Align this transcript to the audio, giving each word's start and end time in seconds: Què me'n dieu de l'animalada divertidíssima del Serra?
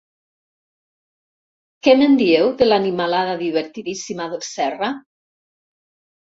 Què 1.87 1.93
me'n 1.99 2.17
dieu 2.21 2.49
de 2.63 2.69
l'animalada 2.69 3.37
divertidíssima 3.43 4.27
del 4.33 4.43
Serra? 4.49 4.91